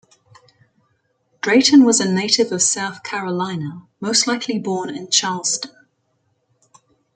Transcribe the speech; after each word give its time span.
Drayton 1.41 1.85
was 1.85 1.99
a 1.99 2.11
native 2.11 2.51
of 2.51 2.63
South 2.63 3.03
Carolina, 3.03 3.85
most 3.99 4.25
likely 4.25 4.57
born 4.57 4.89
in 4.89 5.11
Charleston. 5.11 5.69